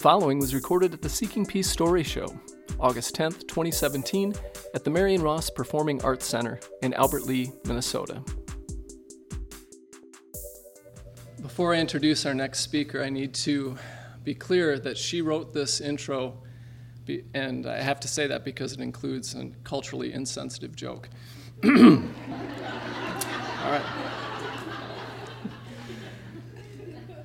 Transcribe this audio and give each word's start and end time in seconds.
following 0.00 0.38
was 0.38 0.54
recorded 0.54 0.94
at 0.94 1.02
the 1.02 1.08
Seeking 1.10 1.44
Peace 1.44 1.68
Story 1.68 2.02
Show, 2.02 2.26
August 2.80 3.14
10, 3.16 3.32
2017, 3.32 4.32
at 4.72 4.82
the 4.82 4.88
Marion 4.88 5.20
Ross 5.20 5.50
Performing 5.50 6.02
Arts 6.02 6.24
Center 6.24 6.58
in 6.80 6.94
Albert 6.94 7.24
Lea, 7.26 7.52
Minnesota. 7.66 8.22
Before 11.42 11.74
I 11.74 11.78
introduce 11.80 12.24
our 12.24 12.32
next 12.32 12.60
speaker, 12.60 13.02
I 13.02 13.10
need 13.10 13.34
to 13.34 13.76
be 14.24 14.34
clear 14.34 14.78
that 14.78 14.96
she 14.96 15.20
wrote 15.20 15.52
this 15.52 15.82
intro, 15.82 16.38
and 17.34 17.66
I 17.66 17.82
have 17.82 18.00
to 18.00 18.08
say 18.08 18.26
that 18.26 18.42
because 18.42 18.72
it 18.72 18.80
includes 18.80 19.34
a 19.34 19.50
culturally 19.64 20.14
insensitive 20.14 20.74
joke. 20.74 21.10
All 21.62 21.70
right. 23.70 24.19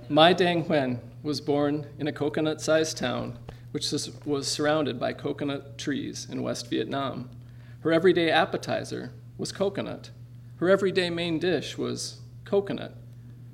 Mai 0.07 0.33
Dang 0.33 0.65
Huynh 0.65 0.99
was 1.23 1.41
born 1.41 1.87
in 1.97 2.07
a 2.07 2.11
coconut 2.11 2.61
sized 2.61 2.97
town 2.97 3.39
which 3.71 3.91
was 4.23 4.47
surrounded 4.47 4.97
by 4.97 5.11
coconut 5.11 5.77
trees 5.77 6.27
in 6.31 6.41
West 6.41 6.69
Vietnam. 6.69 7.29
Her 7.81 7.91
everyday 7.91 8.31
appetizer 8.31 9.11
was 9.37 9.51
coconut. 9.51 10.11
Her 10.57 10.69
everyday 10.69 11.09
main 11.09 11.39
dish 11.39 11.77
was 11.77 12.21
coconut. 12.45 12.95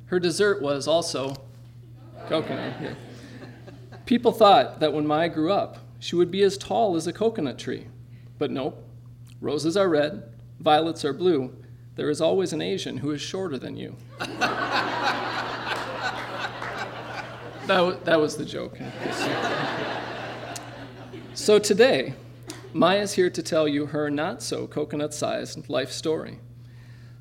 Her 0.06 0.20
dessert 0.20 0.62
was 0.62 0.88
also 0.88 1.38
coconut. 2.28 2.74
Yeah. 2.82 2.94
People 4.06 4.32
thought 4.32 4.80
that 4.80 4.94
when 4.94 5.08
Mai 5.08 5.28
grew 5.28 5.52
up, 5.52 5.80
she 6.00 6.16
would 6.16 6.30
be 6.30 6.44
as 6.44 6.56
tall 6.56 6.96
as 6.96 7.08
a 7.08 7.14
coconut 7.14 7.58
tree. 7.58 7.88
But 8.38 8.52
nope. 8.52 8.88
Roses 9.40 9.76
are 9.76 9.90
red, 9.90 10.22
violets 10.60 11.04
are 11.04 11.14
blue. 11.14 11.56
There 11.96 12.12
is 12.12 12.22
always 12.22 12.54
an 12.54 12.62
Asian 12.62 12.98
who 12.98 13.10
is 13.10 13.22
shorter 13.22 13.58
than 13.58 13.76
you. 13.76 13.96
that, 17.68 18.06
that 18.06 18.20
was 18.20 18.38
the 18.38 18.46
joke. 18.46 18.78
so 21.34 21.60
today, 21.60 22.14
Maya's 22.74 23.14
here 23.14 23.30
to 23.30 23.44
tell 23.44 23.68
you 23.68 23.88
her 23.88 24.10
not 24.10 24.42
so 24.42 24.68
coconut 24.68 25.14
sized 25.14 25.70
life 25.70 25.92
story. 25.92 26.40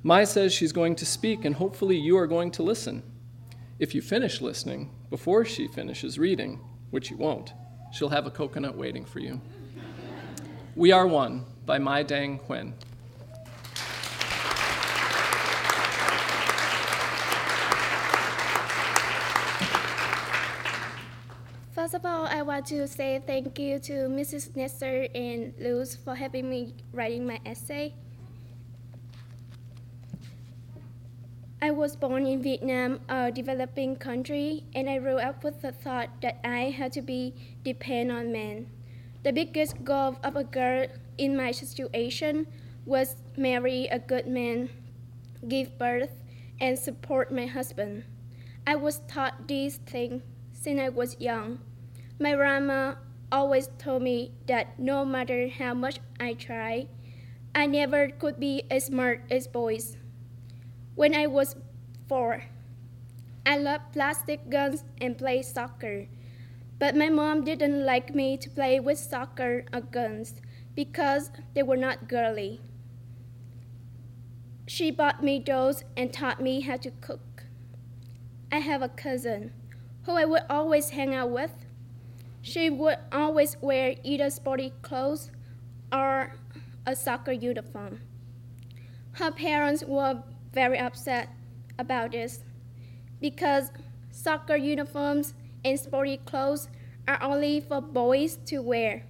Maya 0.03 0.27
says 0.27 0.53
she's 0.53 0.73
going 0.73 0.97
to 0.97 1.05
speak, 1.05 1.45
and 1.45 1.57
hopefully 1.57 1.97
you 1.97 2.17
are 2.17 2.27
going 2.27 2.51
to 2.53 2.63
listen. 2.63 3.03
If 3.79 3.95
you 3.95 4.01
finish 4.01 4.41
listening 4.41 4.91
before 5.11 5.45
she 5.45 5.69
finishes 5.69 6.19
reading, 6.19 6.61
which 6.91 7.11
you 7.11 7.17
won't, 7.17 7.53
she'll 7.93 8.09
have 8.09 8.27
a 8.27 8.31
coconut 8.31 8.77
waiting 8.77 9.05
for 9.05 9.19
you. 9.19 9.41
We 10.75 10.93
Are 10.93 11.07
One 11.07 11.45
by 11.67 11.79
Mai 11.79 12.03
Dang 12.03 12.39
Huynh. 12.39 12.73
First 21.91 22.07
of 22.07 22.13
all, 22.13 22.27
I 22.27 22.43
want 22.43 22.67
to 22.67 22.87
say 22.87 23.21
thank 23.27 23.59
you 23.59 23.81
to 23.81 24.07
Mrs. 24.07 24.55
Nesser 24.55 25.11
and 25.13 25.53
Luz 25.59 25.97
for 25.97 26.15
helping 26.15 26.49
me 26.49 26.73
writing 26.93 27.27
my 27.27 27.41
essay. 27.45 27.95
I 31.61 31.73
was 31.73 31.97
born 31.97 32.27
in 32.27 32.45
Vietnam, 32.45 33.01
a 33.09 33.33
developing 33.33 33.97
country, 33.97 34.63
and 34.73 34.89
I 34.89 34.99
grew 34.99 35.19
up 35.19 35.43
with 35.43 35.63
the 35.63 35.73
thought 35.73 36.11
that 36.23 36.39
I 36.45 36.71
had 36.71 36.93
to 36.93 37.03
be 37.03 37.35
depend 37.65 38.13
on 38.13 38.31
men. 38.31 38.71
The 39.25 39.33
biggest 39.33 39.83
goal 39.83 40.17
of 40.23 40.37
a 40.37 40.45
girl 40.45 40.87
in 41.19 41.37
my 41.37 41.51
situation 41.51 42.47
was 42.87 43.17
marry 43.37 43.89
a 43.89 43.99
good 43.99 44.29
man, 44.29 44.69
give 45.49 45.77
birth, 45.77 46.23
and 46.61 46.79
support 46.79 47.35
my 47.35 47.47
husband. 47.47 48.05
I 48.65 48.77
was 48.77 49.01
taught 49.09 49.49
these 49.49 49.79
things 49.79 50.23
since 50.53 50.79
I 50.79 50.89
was 50.91 51.19
young. 51.19 51.59
My 52.23 52.35
grandma 52.35 52.97
always 53.33 53.71
told 53.79 54.03
me 54.03 54.33
that 54.47 54.79
no 54.79 55.07
matter 55.07 55.49
how 55.49 55.73
much 55.73 56.01
I 56.21 56.35
try, 56.35 56.89
I 57.55 57.65
never 57.65 58.11
could 58.11 58.39
be 58.39 58.65
as 58.71 58.85
smart 58.85 59.23
as 59.31 59.47
boys. 59.47 59.97
When 60.95 61.15
I 61.15 61.27
was 61.27 61.57
four, 62.09 62.43
I 63.47 63.57
loved 63.57 63.95
plastic 63.95 64.51
guns 64.51 64.85
and 65.01 65.17
played 65.17 65.47
soccer. 65.47 66.09
But 66.79 66.95
my 66.95 67.09
mom 67.09 67.43
didn't 67.43 67.87
like 67.87 68.15
me 68.15 68.37
to 68.37 68.51
play 68.51 68.79
with 68.79 68.99
soccer 68.99 69.65
or 69.73 69.81
guns 69.81 70.35
because 70.75 71.31
they 71.55 71.63
were 71.63 71.79
not 71.79 72.07
girly. 72.07 72.61
She 74.67 74.91
bought 74.91 75.23
me 75.23 75.39
dolls 75.39 75.85
and 75.97 76.13
taught 76.13 76.43
me 76.43 76.61
how 76.61 76.77
to 76.77 76.91
cook. 77.01 77.45
I 78.53 78.59
have 78.59 78.83
a 78.83 78.91
cousin 78.91 79.53
who 80.03 80.13
I 80.13 80.27
would 80.27 80.43
always 80.51 80.91
hang 80.91 81.15
out 81.15 81.31
with 81.31 81.53
she 82.43 82.71
would 82.71 82.97
always 83.13 83.57
wear 83.61 83.97
either 84.03 84.31
sporty 84.31 84.73
clothes 84.83 85.31
or 85.93 86.33
a 86.87 86.97
soccer 86.97 87.33
uniform. 87.33 88.01
Her 89.13 89.31
parents 89.31 89.85
were 89.85 90.23
very 90.53 90.79
upset 90.79 91.29
about 91.79 92.13
this 92.13 92.45
because 93.21 93.71
soccer 94.11 94.57
uniforms 94.57 95.35
and 95.65 95.79
sporty 95.79 96.17
clothes 96.19 96.69
are 97.07 97.23
only 97.23 97.61
for 97.61 97.81
boys 97.81 98.37
to 98.47 98.61
wear. 98.61 99.05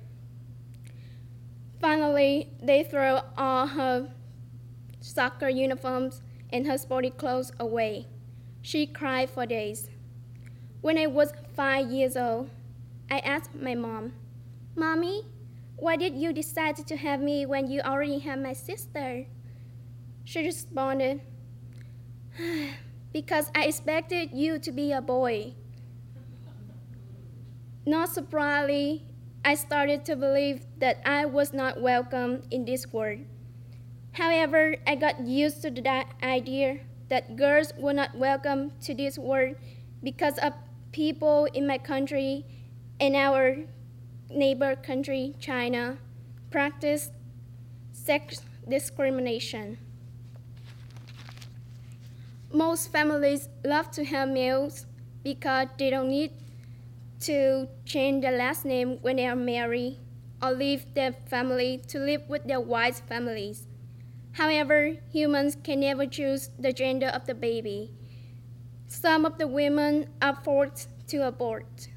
Finally, 1.81 2.49
they 2.63 2.83
threw 2.83 3.19
all 3.37 3.67
her 3.67 4.11
soccer 5.01 5.49
uniforms 5.49 6.23
and 6.53 6.67
her 6.67 6.77
sporty 6.77 7.11
clothes 7.11 7.53
away. 7.59 8.07
She 8.61 8.87
cried 8.87 9.31
for 9.31 9.47
days. 9.47 9.89
When 10.81 10.99
I 10.99 11.07
was 11.07 11.33
five 11.55 11.91
years 11.91 12.17
old, 12.17 12.51
I 13.11 13.19
asked 13.19 13.55
my 13.55 13.75
mom, 13.75 14.13
Mommy, 14.77 15.27
why 15.77 15.97
did 15.97 16.15
you 16.15 16.33
decide 16.33 16.77
to 16.77 16.97
have 16.97 17.21
me 17.21 17.45
when 17.45 17.71
you 17.71 17.81
already 17.81 18.21
have 18.21 18.39
my 18.39 18.53
sister? 18.53 19.27
She 20.25 20.45
responded, 20.45 21.21
Because 23.13 23.51
I 23.55 23.65
expected 23.65 24.31
you 24.33 24.61
to 24.61 24.71
be 24.71 24.93
a 24.93 25.01
boy. 25.01 25.55
Not 27.85 28.11
surprisingly, 28.11 29.03
I 29.45 29.55
started 29.55 30.05
to 30.05 30.15
believe 30.15 30.67
that 30.79 31.01
I 31.05 31.25
was 31.25 31.53
not 31.53 31.81
welcome 31.81 32.43
in 32.51 32.65
this 32.65 32.93
world. 32.93 33.21
However, 34.13 34.77
I 34.87 34.95
got 34.95 35.27
used 35.27 35.63
to 35.63 35.71
the 35.71 36.05
idea 36.23 36.81
that 37.09 37.37
girls 37.37 37.73
were 37.77 37.93
not 37.95 38.15
welcome 38.15 38.73
to 38.83 38.95
this 38.95 39.19
world 39.19 39.57
because 40.05 40.39
of 40.39 40.53
people 40.93 41.47
in 41.55 41.67
my 41.67 41.79
country 41.79 42.45
in 43.01 43.17
our 43.17 43.57
neighbor 44.29 44.77
country, 44.77 45.35
China, 45.41 45.97
practice 46.51 47.11
sex 47.93 48.43
discrimination. 48.69 49.79
Most 52.53 52.93
families 52.93 53.49
love 53.65 53.91
to 53.93 54.05
have 54.05 54.29
males 54.29 54.87
because 55.25 55.69
they 55.79 55.89
don't 55.89 56.11
need 56.11 56.33
to 57.21 57.69
change 57.87 58.23
their 58.23 58.37
last 58.37 58.65
name 58.65 58.99
when 59.01 59.17
they 59.17 59.27
are 59.27 59.37
married 59.37 59.97
or 60.43 60.53
leave 60.53 60.95
their 60.95 61.13
family 61.13 61.83
to 61.89 61.99
live 61.99 62.23
with 62.29 62.45
their 62.45 62.61
wife's 62.61 63.01
families. 63.01 63.67
However, 64.33 64.97
humans 65.11 65.57
can 65.63 65.81
never 65.81 66.07
choose 66.07 66.51
the 66.59 66.73
gender 66.73 67.09
of 67.09 67.27
the 67.27 67.35
baby. 67.35 67.91
Some 68.89 69.25
of 69.25 69.39
the 69.39 69.47
women 69.47 70.09
are 70.21 70.37
forced 70.45 70.89
to 71.09 71.27
abort 71.27 71.89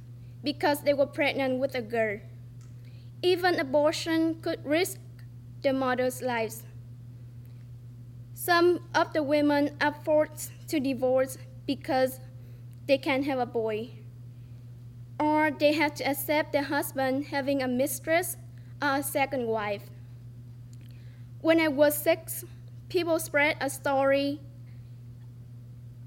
because 0.43 0.81
they 0.81 0.93
were 0.93 1.05
pregnant 1.05 1.59
with 1.59 1.75
a 1.75 1.81
girl. 1.81 2.19
Even 3.21 3.59
abortion 3.59 4.35
could 4.41 4.63
risk 4.65 4.99
the 5.61 5.71
mother's 5.71 6.21
lives. 6.21 6.63
Some 8.33 8.81
of 8.93 9.13
the 9.13 9.23
women 9.23 9.77
are 9.79 9.93
forced 9.93 10.51
to 10.67 10.79
divorce 10.79 11.37
because 11.65 12.19
they 12.87 12.97
can't 12.97 13.25
have 13.25 13.39
a 13.39 13.45
boy. 13.45 13.91
Or 15.19 15.51
they 15.51 15.73
have 15.73 15.93
to 15.95 16.03
accept 16.03 16.51
their 16.51 16.63
husband 16.63 17.27
having 17.27 17.61
a 17.61 17.67
mistress 17.67 18.35
or 18.81 18.97
a 18.97 19.03
second 19.03 19.47
wife. 19.47 19.83
When 21.39 21.61
I 21.61 21.69
was 21.69 21.95
six, 21.95 22.43
people 22.89 23.19
spread 23.19 23.55
a 23.61 23.69
story 23.69 24.41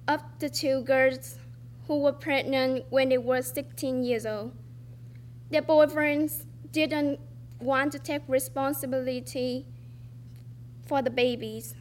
of 0.06 0.22
the 0.38 0.50
two 0.50 0.82
girls 0.82 1.38
who 1.86 2.00
were 2.00 2.12
pregnant 2.12 2.84
when 2.90 3.08
they 3.08 3.18
were 3.18 3.42
16 3.42 4.02
years 4.02 4.26
old. 4.26 4.52
Their 5.50 5.62
boyfriends 5.62 6.44
didn't 6.72 7.20
want 7.60 7.92
to 7.92 7.98
take 7.98 8.22
responsibility 8.28 9.66
for 10.84 11.02
the 11.02 11.10
babies. 11.10 11.74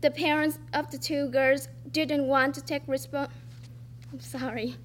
The 0.00 0.10
parents 0.10 0.58
of 0.72 0.90
the 0.90 0.98
two 0.98 1.28
girls 1.28 1.68
didn't 1.90 2.26
want 2.26 2.54
to 2.54 2.60
take 2.60 2.82
responsibility. 2.86 3.42
I'm 4.12 4.20
sorry. 4.20 4.76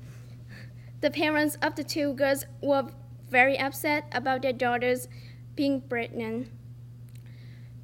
The 1.01 1.11
parents 1.11 1.57
of 1.61 1.75
the 1.75 1.83
two 1.83 2.13
girls 2.13 2.45
were 2.61 2.87
very 3.29 3.57
upset 3.57 4.05
about 4.11 4.41
their 4.41 4.53
daughters 4.53 5.07
being 5.55 5.81
pregnant. 5.81 6.49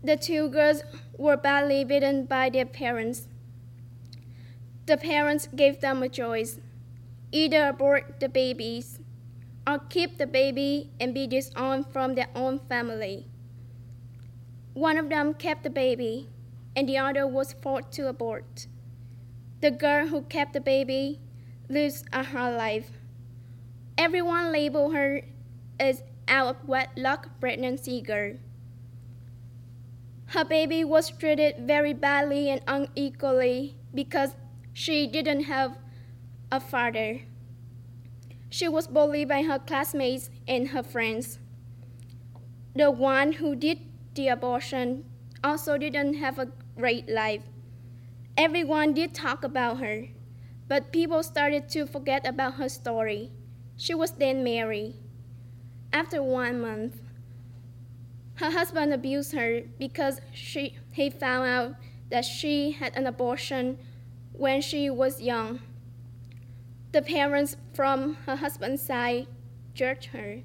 The 0.03 0.17
two 0.17 0.49
girls 0.49 0.83
were 1.17 1.37
badly 1.37 1.83
beaten 1.83 2.25
by 2.25 2.49
their 2.49 2.65
parents 2.65 3.27
the 4.87 4.97
parents 4.97 5.47
gave 5.53 5.81
them 5.81 6.01
a 6.01 6.09
choice 6.09 6.59
either 7.31 7.67
abort 7.67 8.21
the 8.21 8.29
babies 8.29 8.99
or 9.67 9.77
keep 9.77 10.17
the 10.17 10.25
baby 10.25 10.89
and 10.97 11.13
be 11.13 11.27
disowned 11.27 11.85
from 11.91 12.15
their 12.15 12.29
own 12.33 12.57
family. 12.69 13.27
One 14.73 14.97
of 14.97 15.09
them 15.09 15.33
kept 15.33 15.63
the 15.63 15.69
baby, 15.69 16.29
and 16.73 16.87
the 16.87 16.97
other 16.97 17.27
was 17.27 17.51
forced 17.51 17.91
to 17.93 18.07
abort. 18.07 18.67
The 19.59 19.71
girl 19.71 20.07
who 20.07 20.21
kept 20.21 20.53
the 20.53 20.61
baby 20.61 21.19
lives 21.67 22.05
a 22.13 22.23
hard 22.23 22.55
life. 22.55 22.91
Everyone 23.97 24.53
labeled 24.53 24.93
her 24.93 25.21
as 25.79 26.01
out 26.29 26.47
of 26.47 26.67
wedlock 26.67 27.27
pregnancy 27.41 28.01
girl. 28.01 28.35
Her 30.27 30.45
baby 30.45 30.83
was 30.85 31.09
treated 31.09 31.67
very 31.67 31.93
badly 31.93 32.49
and 32.49 32.61
unequally 32.67 33.75
because 33.93 34.35
she 34.77 35.07
didn't 35.07 35.45
have 35.45 35.75
a 36.51 36.59
father. 36.59 37.21
She 38.51 38.67
was 38.67 38.85
bullied 38.85 39.27
by 39.27 39.41
her 39.41 39.57
classmates 39.57 40.29
and 40.47 40.67
her 40.67 40.83
friends. 40.83 41.39
The 42.75 42.91
one 42.91 43.31
who 43.31 43.55
did 43.55 43.79
the 44.13 44.27
abortion 44.27 45.05
also 45.43 45.79
didn't 45.79 46.13
have 46.21 46.37
a 46.37 46.51
great 46.75 47.09
life. 47.09 47.41
Everyone 48.37 48.93
did 48.93 49.15
talk 49.15 49.43
about 49.43 49.79
her, 49.79 50.09
but 50.67 50.91
people 50.91 51.23
started 51.23 51.69
to 51.69 51.87
forget 51.87 52.27
about 52.27 52.53
her 52.61 52.69
story. 52.69 53.31
She 53.77 53.95
was 53.95 54.11
then 54.11 54.43
married. 54.43 54.93
After 55.91 56.21
one 56.21 56.61
month, 56.61 57.01
her 58.35 58.51
husband 58.51 58.93
abused 58.93 59.33
her 59.33 59.61
because 59.79 60.21
she, 60.31 60.77
he 60.91 61.09
found 61.09 61.47
out 61.47 61.75
that 62.11 62.25
she 62.25 62.73
had 62.73 62.95
an 62.95 63.07
abortion 63.07 63.79
when 64.37 64.61
she 64.61 64.89
was 64.89 65.21
young. 65.21 65.59
The 66.91 67.01
parents 67.01 67.57
from 67.73 68.15
her 68.25 68.35
husband's 68.35 68.81
side 68.81 69.27
judged 69.73 70.05
her. 70.05 70.41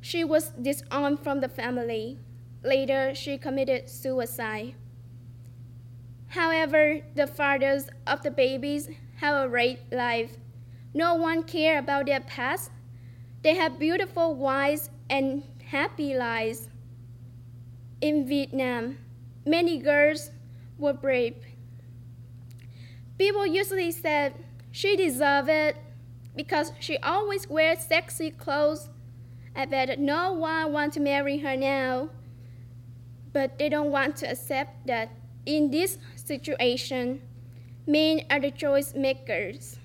She 0.00 0.24
was 0.24 0.50
disowned 0.50 1.20
from 1.20 1.40
the 1.40 1.48
family. 1.48 2.18
Later, 2.62 3.14
she 3.14 3.38
committed 3.38 3.88
suicide. 3.88 4.74
However, 6.28 7.00
the 7.14 7.26
fathers 7.26 7.88
of 8.06 8.22
the 8.22 8.30
babies 8.30 8.88
have 9.16 9.44
a 9.44 9.48
great 9.48 9.80
life. 9.90 10.36
No 10.94 11.14
one 11.14 11.42
cared 11.42 11.84
about 11.84 12.06
their 12.06 12.20
past. 12.20 12.70
They 13.42 13.54
have 13.54 13.78
beautiful 13.78 14.34
wives 14.34 14.90
and 15.08 15.42
happy 15.66 16.14
lives. 16.14 16.68
In 18.00 18.28
Vietnam, 18.28 18.98
many 19.44 19.78
girls 19.78 20.30
were 20.78 20.92
brave. 20.92 21.36
People 23.20 23.44
usually 23.46 23.90
said 23.90 24.32
she 24.72 24.96
deserved 24.96 25.50
it 25.50 25.76
because 26.34 26.72
she 26.80 26.96
always 26.96 27.46
wears 27.46 27.80
sexy 27.84 28.30
clothes. 28.30 28.88
I 29.54 29.66
bet 29.66 29.98
no 29.98 30.32
one 30.32 30.72
wants 30.72 30.94
to 30.94 31.02
marry 31.02 31.36
her 31.40 31.54
now. 31.54 32.08
But 33.34 33.58
they 33.58 33.68
don't 33.68 33.90
want 33.90 34.16
to 34.16 34.30
accept 34.30 34.86
that 34.86 35.10
in 35.44 35.70
this 35.70 35.98
situation, 36.14 37.20
men 37.86 38.22
are 38.30 38.40
the 38.40 38.50
choice 38.50 38.94
makers. 38.94 39.78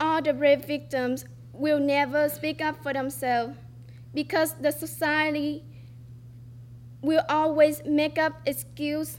All 0.00 0.22
the 0.22 0.32
brave 0.32 0.64
victims 0.64 1.26
will 1.52 1.80
never 1.80 2.30
speak 2.30 2.62
up 2.62 2.82
for 2.82 2.94
themselves 2.94 3.58
because 4.14 4.54
the 4.54 4.72
society 4.72 5.64
will 7.02 7.24
always 7.28 7.82
make 7.84 8.16
up 8.16 8.40
excuse 8.46 9.18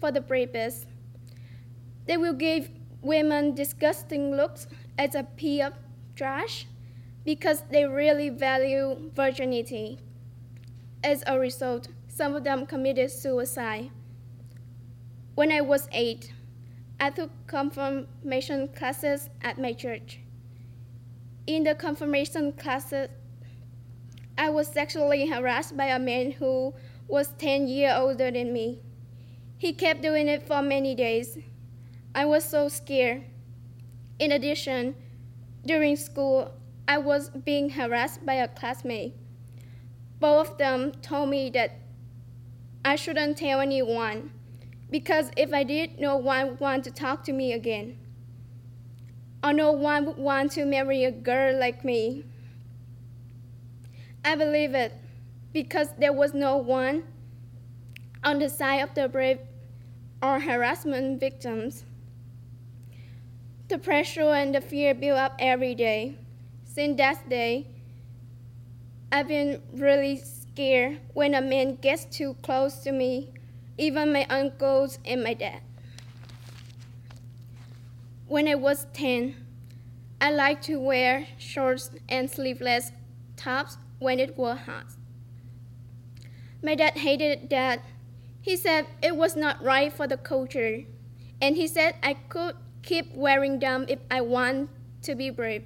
for 0.00 0.10
the 0.10 0.22
bravest. 0.22 0.86
They 2.06 2.16
will 2.16 2.32
give 2.32 2.70
women 3.00 3.54
disgusting 3.54 4.34
looks 4.36 4.66
as 4.98 5.14
a 5.14 5.24
pile 5.24 5.68
of 5.68 5.74
trash 6.16 6.66
because 7.24 7.62
they 7.70 7.84
really 7.84 8.28
value 8.28 9.10
virginity. 9.14 9.98
As 11.04 11.22
a 11.26 11.38
result, 11.38 11.88
some 12.08 12.34
of 12.34 12.44
them 12.44 12.66
committed 12.66 13.10
suicide. 13.10 13.90
When 15.34 15.50
I 15.50 15.60
was 15.60 15.88
eight, 15.92 16.32
I 17.00 17.10
took 17.10 17.30
confirmation 17.46 18.68
classes 18.68 19.30
at 19.40 19.58
my 19.58 19.72
church. 19.72 20.20
In 21.46 21.64
the 21.64 21.74
confirmation 21.74 22.52
classes, 22.52 23.08
I 24.38 24.50
was 24.50 24.68
sexually 24.68 25.26
harassed 25.26 25.76
by 25.76 25.86
a 25.86 25.98
man 25.98 26.32
who 26.32 26.74
was 27.08 27.32
10 27.38 27.66
years 27.66 27.94
older 27.96 28.30
than 28.30 28.52
me. 28.52 28.80
He 29.58 29.72
kept 29.72 30.02
doing 30.02 30.28
it 30.28 30.46
for 30.46 30.62
many 30.62 30.94
days. 30.94 31.38
I 32.14 32.24
was 32.24 32.44
so 32.44 32.68
scared. 32.68 33.24
In 34.18 34.32
addition, 34.32 34.94
during 35.64 35.96
school, 35.96 36.52
I 36.86 36.98
was 36.98 37.30
being 37.30 37.70
harassed 37.70 38.24
by 38.26 38.34
a 38.34 38.48
classmate. 38.48 39.14
Both 40.20 40.52
of 40.52 40.58
them 40.58 40.92
told 41.02 41.30
me 41.30 41.50
that 41.50 41.72
I 42.84 42.96
shouldn't 42.96 43.38
tell 43.38 43.60
anyone 43.60 44.30
because 44.90 45.30
if 45.36 45.52
I 45.54 45.64
did, 45.64 45.98
no 45.98 46.16
one 46.16 46.48
would 46.48 46.60
want 46.60 46.84
to 46.84 46.90
talk 46.90 47.24
to 47.24 47.32
me 47.32 47.52
again 47.52 47.96
or 49.42 49.52
no 49.52 49.72
one 49.72 50.06
would 50.06 50.18
want 50.18 50.52
to 50.52 50.64
marry 50.64 51.04
a 51.04 51.10
girl 51.10 51.58
like 51.58 51.84
me. 51.84 52.24
I 54.24 54.36
believe 54.36 54.74
it 54.74 54.92
because 55.52 55.88
there 55.98 56.12
was 56.12 56.32
no 56.32 56.56
one 56.56 57.04
on 58.22 58.38
the 58.38 58.48
side 58.48 58.78
of 58.78 58.94
the 58.94 59.08
brave 59.08 59.40
or 60.22 60.38
harassment 60.38 61.18
victims. 61.18 61.84
The 63.72 63.78
pressure 63.78 64.34
and 64.34 64.54
the 64.54 64.60
fear 64.60 64.92
build 64.92 65.16
up 65.16 65.34
every 65.38 65.74
day. 65.74 66.18
Since 66.66 66.98
that 66.98 67.26
day, 67.30 67.68
I've 69.10 69.28
been 69.28 69.62
really 69.72 70.18
scared 70.18 71.00
when 71.14 71.32
a 71.32 71.40
man 71.40 71.76
gets 71.76 72.04
too 72.04 72.36
close 72.42 72.80
to 72.80 72.92
me, 72.92 73.30
even 73.78 74.12
my 74.12 74.26
uncles 74.28 74.98
and 75.06 75.24
my 75.24 75.32
dad. 75.32 75.62
When 78.28 78.46
I 78.46 78.56
was 78.56 78.88
10, 78.92 79.36
I 80.20 80.30
liked 80.30 80.64
to 80.64 80.78
wear 80.78 81.26
shorts 81.38 81.92
and 82.10 82.30
sleeveless 82.30 82.92
tops 83.38 83.78
when 83.98 84.20
it 84.20 84.36
was 84.36 84.58
hot. 84.66 84.84
My 86.62 86.74
dad 86.74 86.98
hated 86.98 87.48
that. 87.48 87.80
He 88.42 88.54
said 88.54 88.86
it 89.02 89.16
was 89.16 89.34
not 89.34 89.64
right 89.64 89.90
for 89.90 90.06
the 90.06 90.18
culture, 90.18 90.82
and 91.40 91.56
he 91.56 91.66
said 91.66 91.94
I 92.02 92.12
could 92.28 92.54
keep 92.82 93.14
wearing 93.14 93.58
them 93.58 93.86
if 93.88 94.00
I 94.10 94.20
want 94.20 94.70
to 95.02 95.14
be 95.14 95.30
brave. 95.30 95.64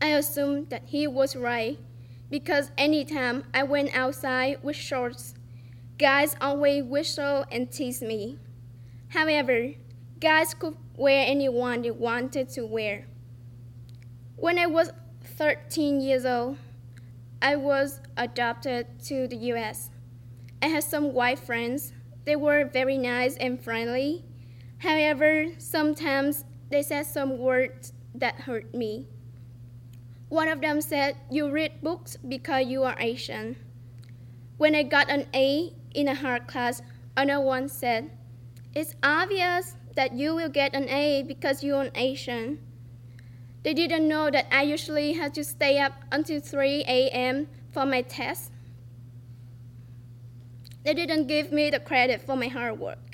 I 0.00 0.08
assumed 0.08 0.70
that 0.70 0.82
he 0.86 1.06
was 1.06 1.36
right 1.36 1.78
because 2.30 2.70
anytime 2.76 3.44
I 3.54 3.62
went 3.62 3.94
outside 3.94 4.58
with 4.62 4.76
shorts, 4.76 5.34
guys 5.98 6.34
always 6.40 6.84
whistle 6.84 7.44
and 7.52 7.70
tease 7.70 8.02
me. 8.02 8.38
However, 9.08 9.72
guys 10.18 10.54
could 10.54 10.76
wear 10.96 11.24
anyone 11.26 11.82
they 11.82 11.90
wanted 11.90 12.48
to 12.50 12.66
wear. 12.66 13.06
When 14.36 14.58
I 14.58 14.66
was 14.66 14.90
13 15.22 16.00
years 16.00 16.24
old, 16.24 16.56
I 17.40 17.56
was 17.56 18.00
adopted 18.16 18.86
to 19.04 19.28
the 19.28 19.36
US. 19.52 19.90
I 20.60 20.66
had 20.66 20.84
some 20.84 21.12
white 21.12 21.38
friends. 21.38 21.92
They 22.24 22.36
were 22.36 22.64
very 22.64 22.98
nice 22.98 23.36
and 23.36 23.62
friendly. 23.62 24.24
However, 24.82 25.46
sometimes 25.58 26.44
they 26.70 26.82
said 26.82 27.06
some 27.06 27.38
words 27.38 27.92
that 28.16 28.34
hurt 28.34 28.74
me. 28.74 29.06
One 30.28 30.48
of 30.48 30.60
them 30.60 30.80
said, 30.80 31.16
You 31.30 31.50
read 31.50 31.80
books 31.82 32.16
because 32.16 32.66
you 32.66 32.82
are 32.82 32.96
Asian. 32.98 33.54
When 34.56 34.74
I 34.74 34.82
got 34.82 35.08
an 35.08 35.26
A 35.34 35.72
in 35.94 36.08
a 36.08 36.16
hard 36.16 36.48
class, 36.48 36.82
another 37.16 37.44
one 37.44 37.68
said, 37.68 38.10
It's 38.74 38.96
obvious 39.04 39.76
that 39.94 40.14
you 40.14 40.34
will 40.34 40.48
get 40.48 40.74
an 40.74 40.88
A 40.88 41.22
because 41.22 41.62
you're 41.62 41.82
an 41.82 41.92
Asian. 41.94 42.58
They 43.62 43.74
didn't 43.74 44.08
know 44.08 44.32
that 44.32 44.48
I 44.50 44.62
usually 44.62 45.12
had 45.12 45.32
to 45.34 45.44
stay 45.44 45.78
up 45.78 45.92
until 46.10 46.40
3 46.40 46.84
a.m. 46.88 47.46
for 47.70 47.86
my 47.86 48.02
test. 48.02 48.50
They 50.82 50.94
didn't 50.94 51.28
give 51.28 51.52
me 51.52 51.70
the 51.70 51.78
credit 51.78 52.20
for 52.22 52.34
my 52.34 52.48
hard 52.48 52.80
work. 52.80 53.11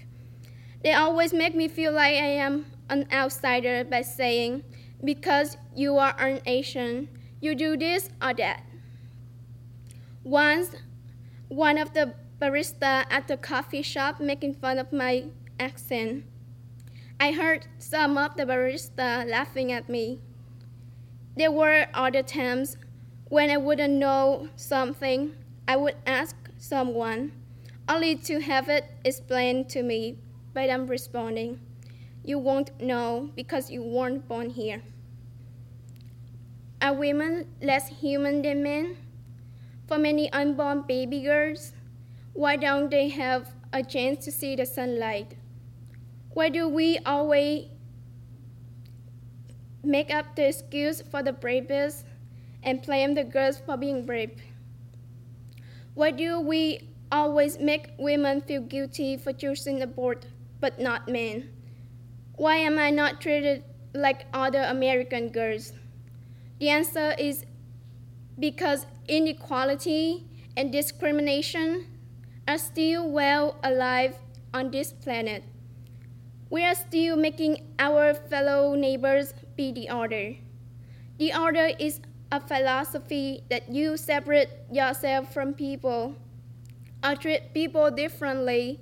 They 0.82 0.92
always 0.92 1.32
make 1.32 1.54
me 1.54 1.68
feel 1.68 1.92
like 1.92 2.14
I 2.14 2.38
am 2.38 2.66
an 2.88 3.06
outsider 3.12 3.84
by 3.84 4.02
saying, 4.02 4.62
because 5.04 5.56
you 5.74 5.98
are 5.98 6.14
an 6.18 6.40
Asian, 6.46 7.08
you 7.40 7.54
do 7.54 7.76
this 7.76 8.10
or 8.22 8.34
that. 8.34 8.62
Once, 10.22 10.70
one 11.48 11.78
of 11.78 11.94
the 11.94 12.14
barista 12.40 13.04
at 13.10 13.26
the 13.26 13.36
coffee 13.36 13.82
shop 13.82 14.20
making 14.20 14.54
fun 14.54 14.78
of 14.78 14.92
my 14.92 15.24
accent. 15.58 16.24
I 17.18 17.32
heard 17.32 17.66
some 17.78 18.16
of 18.16 18.36
the 18.36 18.44
barista 18.44 19.28
laughing 19.28 19.72
at 19.72 19.88
me. 19.88 20.20
There 21.36 21.50
were 21.50 21.86
other 21.92 22.22
times 22.22 22.76
when 23.28 23.50
I 23.50 23.56
wouldn't 23.56 23.94
know 23.94 24.48
something, 24.54 25.34
I 25.66 25.76
would 25.76 25.96
ask 26.06 26.36
someone, 26.56 27.32
only 27.88 28.16
to 28.16 28.40
have 28.40 28.68
it 28.68 28.84
explained 29.04 29.68
to 29.70 29.82
me 29.82 30.18
by 30.58 30.66
them 30.66 30.88
responding, 30.88 31.60
You 32.24 32.36
won't 32.40 32.80
know 32.80 33.30
because 33.36 33.70
you 33.70 33.80
weren't 33.80 34.26
born 34.26 34.50
here. 34.50 34.82
Are 36.82 36.92
women 36.92 37.46
less 37.62 37.86
human 37.86 38.42
than 38.42 38.64
men? 38.64 38.96
For 39.86 39.98
many 39.98 40.28
unborn 40.32 40.82
baby 40.82 41.22
girls, 41.22 41.74
why 42.32 42.56
don't 42.56 42.90
they 42.90 43.08
have 43.08 43.54
a 43.72 43.84
chance 43.84 44.24
to 44.24 44.32
see 44.32 44.56
the 44.56 44.66
sunlight? 44.66 45.36
Why 46.30 46.48
do 46.48 46.68
we 46.68 46.98
always 47.06 47.66
make 49.84 50.12
up 50.12 50.34
the 50.34 50.48
excuse 50.48 51.02
for 51.02 51.22
the 51.22 51.32
bravest 51.32 52.04
and 52.64 52.82
blame 52.82 53.14
the 53.14 53.22
girls 53.22 53.62
for 53.64 53.76
being 53.76 54.04
brave? 54.04 54.42
Why 55.94 56.10
do 56.10 56.40
we 56.40 56.80
always 57.12 57.60
make 57.60 57.90
women 57.96 58.40
feel 58.40 58.62
guilty 58.62 59.16
for 59.16 59.32
choosing 59.32 59.82
abort, 59.82 60.26
but 60.60 60.80
not 60.80 61.08
men? 61.08 61.50
Why 62.36 62.56
am 62.56 62.78
I 62.78 62.90
not 62.90 63.20
treated 63.20 63.64
like 63.94 64.26
other 64.32 64.62
American 64.62 65.30
girls? 65.30 65.72
The 66.60 66.68
answer 66.68 67.14
is 67.18 67.44
because 68.38 68.86
inequality 69.08 70.24
and 70.56 70.72
discrimination 70.72 71.86
are 72.46 72.58
still 72.58 73.10
well 73.10 73.56
alive 73.62 74.16
on 74.54 74.70
this 74.70 74.92
planet. 74.92 75.44
We 76.50 76.64
are 76.64 76.74
still 76.74 77.16
making 77.16 77.74
our 77.78 78.14
fellow 78.14 78.74
neighbors 78.74 79.34
be 79.56 79.72
the 79.72 79.90
order. 79.90 80.36
The 81.18 81.34
order 81.34 81.70
is 81.78 82.00
a 82.30 82.40
philosophy 82.40 83.42
that 83.50 83.68
you 83.70 83.96
separate 83.96 84.50
yourself 84.70 85.32
from 85.32 85.54
people 85.54 86.14
or 87.04 87.16
treat 87.16 87.52
people 87.52 87.90
differently 87.90 88.80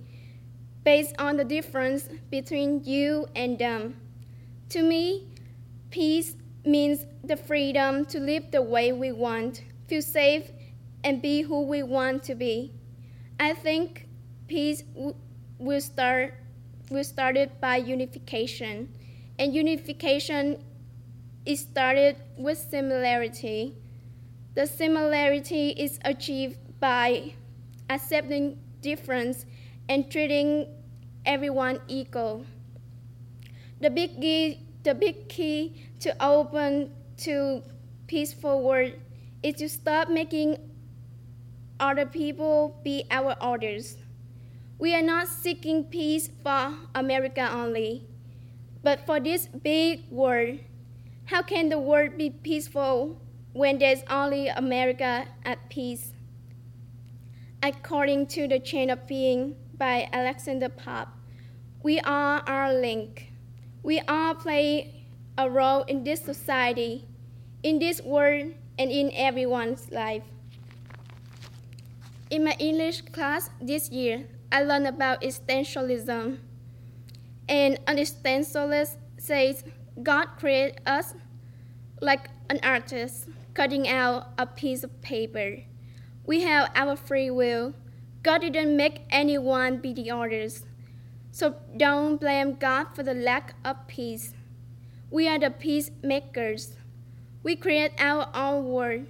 based 0.87 1.17
on 1.19 1.37
the 1.37 1.45
difference 1.45 2.09
between 2.31 2.81
you 2.85 3.27
and 3.35 3.59
them. 3.59 3.97
To 4.69 4.83
me, 4.83 5.27
peace 5.91 6.37
means 6.65 7.07
the 7.25 7.37
freedom 7.37 8.05
to 8.07 8.21
live 8.21 8.53
the 8.53 8.63
way 8.63 8.93
we 8.93 9.11
want, 9.11 9.65
feel 9.89 10.01
safe, 10.01 10.53
and 11.03 11.21
be 11.21 11.43
who 11.43 11.63
we 11.63 11.83
want 11.83 12.23
to 12.23 12.37
be. 12.37 12.73
I 13.41 13.53
think 13.53 14.07
peace 14.47 14.83
w- 14.95 15.17
will 15.59 15.81
start 15.81 16.35
will 16.89 17.03
started 17.03 17.51
by 17.61 17.79
unification, 17.79 18.89
and 19.41 19.53
unification 19.53 20.63
is 21.45 21.59
started 21.59 22.15
with 22.39 22.59
similarity. 22.59 23.75
The 24.55 24.69
similarity 24.69 25.71
is 25.71 25.99
achieved 26.05 26.59
by 26.79 27.35
accepting 27.91 28.61
difference 28.83 29.47
and 29.89 30.09
treating 30.11 30.76
everyone 31.27 31.81
equal. 31.89 32.47
The 33.81 33.91
big 33.91 34.21
key, 34.21 34.63
the 34.85 34.95
big 34.95 35.29
key 35.29 35.91
to 36.01 36.15
open 36.25 36.93
to 37.19 37.63
peaceful 38.07 38.63
world 38.63 38.93
is 39.43 39.57
to 39.57 39.69
stop 39.69 40.09
making 40.09 40.57
other 41.79 42.07
people 42.07 42.81
be 42.83 43.05
our 43.11 43.37
orders. 43.43 43.97
We 44.79 44.95
are 44.95 45.03
not 45.03 45.29
seeking 45.29 45.85
peace 45.85 46.31
for 46.43 46.75
America 46.95 47.49
only, 47.53 48.07
but 48.83 49.05
for 49.07 49.21
this 49.21 49.47
big 49.47 50.11
world. 50.11 50.59
How 51.27 51.43
can 51.43 51.69
the 51.69 51.79
world 51.79 52.17
be 52.17 52.31
peaceful 52.31 53.21
when 53.53 53.79
there's 53.79 54.03
only 54.09 54.49
America 54.49 55.27
at 55.45 55.69
peace? 55.69 56.13
According 57.63 58.27
to 58.29 58.47
the 58.47 58.61
Chain 58.61 58.91
of 58.91 59.07
Being 59.07 59.57
by 59.77 60.09
Alexander 60.13 60.69
Pope, 60.69 61.09
we 61.87 62.01
are 62.01 62.43
our 62.49 62.75
link. 62.75 63.31
We 63.85 64.01
all 64.09 64.35
play 64.35 65.05
a 65.39 65.49
role 65.49 65.85
in 65.85 66.03
this 66.03 66.21
society, 66.21 67.07
in 67.63 67.79
this 67.79 68.03
world, 68.03 68.55
and 68.77 68.91
in 68.91 69.13
everyone's 69.15 69.93
life. 69.93 70.25
In 72.29 72.43
my 72.43 72.57
English 72.59 73.03
class 73.13 73.51
this 73.63 73.89
year, 73.91 74.27
I 74.51 74.65
learned 74.65 74.89
about 74.89 75.21
existentialism. 75.21 76.39
And 77.49 77.79
an 77.87 77.97
existentialist 77.99 78.97
says 79.19 79.63
God 80.03 80.27
created 80.41 80.81
us 80.87 81.15
like 82.01 82.31
an 82.51 82.59
artist 82.65 83.29
cutting 83.55 83.87
out 83.87 84.31
a 84.37 84.47
piece 84.47 84.83
of 84.83 84.91
paper. 85.03 85.59
We 86.27 86.41
have 86.41 86.69
our 86.75 86.97
free 86.97 87.31
will. 87.31 87.75
God 88.25 88.41
didn't 88.41 88.77
make 88.77 89.03
anyone 89.09 89.79
be 89.79 89.93
the 89.93 90.11
artist. 90.11 90.66
So 91.37 91.55
don't 91.77 92.17
blame 92.17 92.55
God 92.55 92.95
for 92.95 93.03
the 93.03 93.13
lack 93.13 93.57
of 93.63 93.87
peace. 93.89 94.33
We 95.11 95.29
are 95.29 95.39
the 95.39 95.51
peacemakers. 95.51 96.77
We 97.43 97.57
create 97.57 97.93
our 97.99 98.31
own 98.33 98.65
world. 98.65 99.05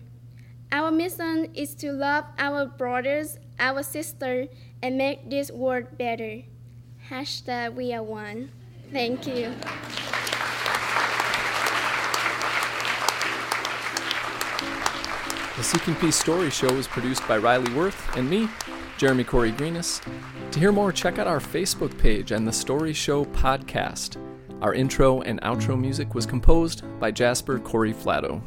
Our 0.73 0.91
mission 0.91 1.55
is 1.55 1.77
to 1.77 1.93
love 1.93 2.25
our 2.37 2.67
brothers, 2.67 3.39
our 3.61 3.85
sisters, 3.85 4.49
and 4.83 4.99
make 4.99 5.31
this 5.31 5.53
world 5.53 5.97
better. 5.97 6.43
Hashtag 7.09 7.77
we 7.77 7.95
are 7.95 8.03
one. 8.03 8.51
Thank 8.91 9.29
you. 9.29 9.55
The 15.57 15.63
Seeking 15.63 15.95
Peace 15.95 16.17
Story 16.17 16.51
Show 16.51 16.75
is 16.75 16.89
produced 16.89 17.23
by 17.29 17.39
Riley 17.39 17.73
Worth 17.73 18.17
and 18.17 18.29
me, 18.29 18.49
Jeremy 18.99 19.25
Corey 19.25 19.53
Greenis. 19.53 20.01
To 20.53 20.59
hear 20.59 20.73
more, 20.73 20.91
check 20.91 21.19
out 21.19 21.27
our 21.27 21.41
Facebook 21.41 21.97
page 21.99 22.33
and 22.33 22.47
the 22.47 22.53
Story 22.53 22.93
Show 22.93 23.27
podcast. 23.27 24.17
Our 24.63 24.73
intro 24.73 25.21
and 25.23 25.41
outro 25.43 25.79
music 25.79 26.15
was 26.15 26.25
composed 26.25 26.83
by 26.99 27.11
Jasper 27.11 27.59
Corey 27.59 27.93
Flatto. 27.93 28.43